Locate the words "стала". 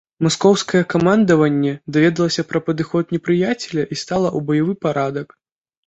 4.03-4.29